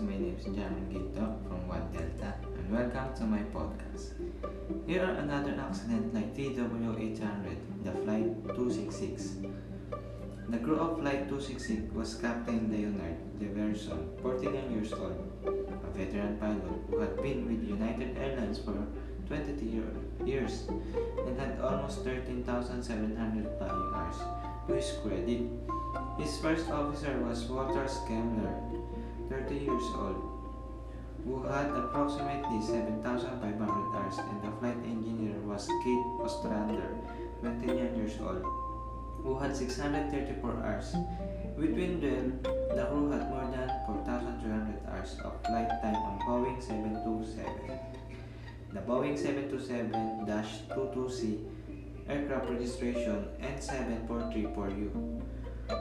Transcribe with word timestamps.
name 0.00 0.36
is 0.38 0.44
Jamin 0.44 0.92
Gito 0.92 1.24
from 1.48 1.68
One 1.68 1.88
Delta, 1.90 2.34
and 2.44 2.70
welcome 2.70 3.14
to 3.16 3.24
my 3.24 3.40
podcast. 3.48 4.12
Here 4.86 5.02
are 5.02 5.16
another 5.24 5.56
accident 5.58 6.12
like 6.12 6.36
TW800, 6.36 7.56
the 7.82 7.92
Flight 8.04 8.28
266. 8.44 9.36
The 10.48 10.58
crew 10.58 10.76
of 10.76 11.00
Flight 11.00 11.28
266 11.28 11.94
was 11.94 12.14
Captain 12.16 12.68
Leonard 12.70 13.16
Leverson, 13.40 14.20
49 14.20 14.70
years 14.70 14.92
old, 14.92 15.16
a 15.46 15.96
veteran 15.96 16.36
pilot 16.36 16.62
who 16.90 16.98
had 16.98 17.16
been 17.22 17.48
with 17.48 17.66
United 17.66 18.18
Airlines 18.18 18.58
for 18.58 18.76
22 19.28 19.82
years 20.26 20.68
and 21.26 21.40
had 21.40 21.58
almost 21.60 22.04
13,700 22.04 23.48
flying 23.58 23.94
hours 23.94 24.16
to 24.66 24.74
his 24.74 24.92
credit. 25.02 25.40
His 26.18 26.38
first 26.38 26.68
officer 26.70 27.18
was 27.20 27.44
Walter 27.44 27.86
Schlemmer, 27.88 28.76
30 29.28 29.54
years 29.54 29.82
old, 29.94 30.22
who 31.24 31.42
had 31.42 31.70
approximately 31.70 32.60
7,500 32.62 33.96
hours, 33.96 34.18
and 34.18 34.42
the 34.42 34.50
flight 34.58 34.76
engineer 34.84 35.38
was 35.40 35.66
Kate 35.82 36.06
Ostrander, 36.22 36.94
29 37.40 37.96
years 37.96 38.20
old, 38.20 38.44
who 39.22 39.38
had 39.38 39.56
634 39.56 40.62
hours. 40.64 40.94
Between 41.58 42.00
them, 42.00 42.40
the 42.42 42.84
crew 42.86 43.10
had 43.10 43.28
more 43.30 43.46
than 43.50 43.70
4,300 43.86 44.80
hours 44.88 45.16
of 45.24 45.32
flight 45.44 45.68
time 45.82 45.96
on 45.96 46.18
Boeing 46.20 46.60
727. 46.62 47.78
The 48.72 48.80
Boeing 48.80 49.16
727-22C 49.18 51.38
aircraft 52.08 52.48
registration 52.50 53.26
N7434U 53.40 55.22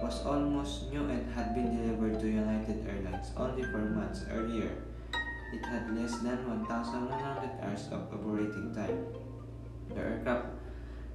was 0.01 0.25
almost 0.25 0.91
new 0.91 1.05
and 1.05 1.31
had 1.35 1.53
been 1.53 1.84
Airlines 3.25 3.33
only 3.37 3.63
four 3.71 3.89
months 3.89 4.25
earlier. 4.31 4.71
It 5.53 5.65
had 5.65 5.95
less 5.95 6.17
than 6.19 6.47
1,100 6.47 7.49
hours 7.61 7.87
of 7.91 8.13
operating 8.13 8.73
time. 8.75 9.05
The 9.89 10.01
aircraft 10.01 10.47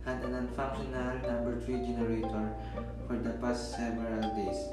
had 0.05 0.23
an 0.25 0.33
unfunctional 0.33 1.23
number 1.23 1.61
3 1.61 1.75
generator 1.75 2.55
for 3.07 3.19
the 3.19 3.31
past 3.39 3.77
several 3.77 4.23
days, 4.35 4.71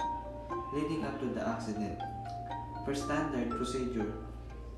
leading 0.74 1.04
up 1.06 1.20
to 1.20 1.28
the 1.28 1.48
accident. 1.48 2.00
Per 2.86 2.96
standard 2.96 3.50
procedure, 3.50 4.14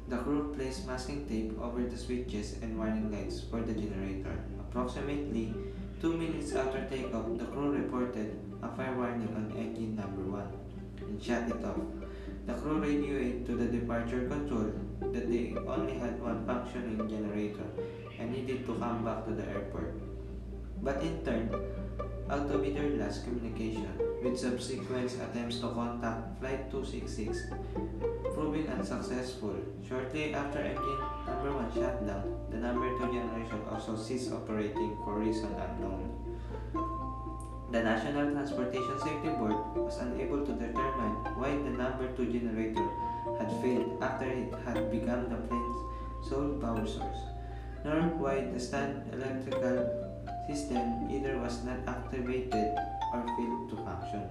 the 0.08 0.18
crew 0.18 0.54
placed 0.56 0.88
masking 0.88 1.28
tape 1.28 1.54
over 1.62 1.84
the 1.84 1.98
switches 1.98 2.58
and 2.64 2.78
warning 2.78 3.12
lights 3.12 3.42
for 3.42 3.62
the 3.62 3.74
generator. 3.74 4.36
Approximately 4.60 5.54
two 6.02 6.18
minutes 6.18 6.54
after 6.54 6.82
takeoff, 6.90 7.38
the 7.38 7.46
crew 7.46 7.72
reported 7.72 8.40
a 8.64 8.70
fire 8.76 8.96
warning 8.98 9.30
on 9.36 9.54
engine 9.56 9.96
number 9.96 10.24
1 10.24 10.79
and 11.02 11.22
shut 11.22 11.48
it 11.48 11.64
off. 11.66 11.78
The 12.46 12.54
crew 12.54 12.82
radioed 12.82 13.46
to 13.46 13.56
the 13.56 13.66
departure 13.66 14.28
control 14.28 14.74
that 15.14 15.30
they 15.30 15.56
only 15.68 15.98
had 16.00 16.22
one 16.22 16.46
functioning 16.46 17.08
generator 17.08 17.70
and 18.20 18.32
needed 18.32 18.66
to 18.66 18.76
come 18.76 19.06
back 19.06 19.26
to 19.26 19.32
the 19.32 19.48
airport. 19.48 19.94
But 20.82 21.02
in 21.02 21.24
turn, 21.24 21.50
out 22.30 22.50
of 22.50 22.62
their 22.62 22.90
last 22.98 23.24
communication, 23.24 23.90
with 24.24 24.38
subsequent 24.38 25.12
attempts 25.18 25.60
to 25.60 25.70
contact 25.70 26.40
Flight 26.40 26.70
266, 26.72 27.50
proving 28.34 28.68
unsuccessful. 28.70 29.56
Shortly 29.88 30.34
after 30.34 30.60
engine 30.60 31.00
number 31.26 31.52
1 31.54 31.74
shut 31.74 32.06
down, 32.06 32.24
the 32.52 32.58
number 32.58 32.90
2 33.00 33.14
generation 33.14 33.62
also 33.72 33.96
ceased 33.98 34.32
operating 34.32 34.98
for 35.04 35.20
reason 35.20 35.56
unknown. 35.58 36.14
The 37.72 37.84
National 37.84 38.32
Transportation 38.32 39.00
Safety 39.00 39.30
2 42.16 42.32
generator 42.32 42.88
had 43.38 43.50
failed 43.62 43.98
after 44.02 44.26
it 44.26 44.54
had 44.66 44.92
become 44.92 45.30
the 45.30 45.40
plane's 45.48 45.78
sole 46.28 46.58
power 46.62 46.86
source, 46.86 47.22
nor 47.86 48.02
why 48.22 48.50
the 48.52 48.60
stand 48.60 49.04
electrical 49.14 49.88
system 50.48 51.10
either 51.12 51.38
was 51.38 51.64
not 51.64 51.80
activated 51.88 52.76
or 53.14 53.22
failed 53.38 53.70
to 53.70 53.76
function. 53.78 54.26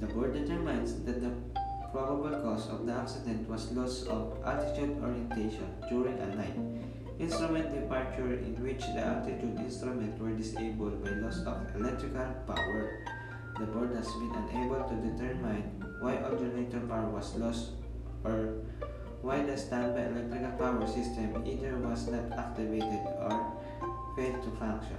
The 0.00 0.06
board 0.06 0.34
determines 0.34 1.02
that 1.04 1.20
the 1.20 1.32
probable 1.92 2.34
cause 2.42 2.68
of 2.68 2.86
the 2.86 2.92
accident 2.92 3.48
was 3.48 3.70
loss 3.70 4.02
of 4.04 4.36
attitude 4.44 4.98
orientation 5.00 5.70
during 5.88 6.18
a 6.18 6.34
night 6.34 6.58
instrument 7.20 7.72
departure 7.72 8.34
in 8.34 8.58
which 8.60 8.80
the 8.80 8.98
attitude 8.98 9.56
instrument 9.60 10.18
were 10.18 10.32
disabled 10.32 11.04
by 11.04 11.10
loss 11.22 11.38
of 11.46 11.62
electrical 11.76 12.26
power. 12.46 13.04
The 13.58 13.66
board 13.66 13.94
has 13.94 14.10
been 14.14 14.34
unable 14.34 14.82
to 14.82 14.94
determine 14.96 15.62
why 16.00 16.18
alternator 16.18 16.80
power 16.80 17.08
was 17.08 17.34
lost 17.36 17.70
or 18.24 18.64
why 19.22 19.42
the 19.42 19.56
standby 19.56 20.06
electrical 20.06 20.58
power 20.58 20.86
system 20.86 21.46
either 21.46 21.78
was 21.78 22.08
not 22.08 22.36
activated 22.36 23.06
or 23.22 23.52
failed 24.16 24.42
to 24.42 24.50
function. 24.58 24.98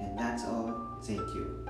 And 0.00 0.18
that's 0.18 0.44
all. 0.44 1.00
Thank 1.02 1.20
you. 1.34 1.66